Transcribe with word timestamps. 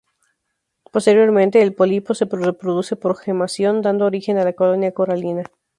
Posteriormente, 0.91 1.61
el 1.61 1.75
pólipo 1.75 2.15
se 2.15 2.25
reproduce 2.25 2.95
por 2.95 3.15
gemación, 3.15 3.83
dando 3.83 4.05
origen 4.07 4.39
a 4.39 4.43
la 4.43 4.53
colonia 4.53 4.93
coralina. 4.95 5.43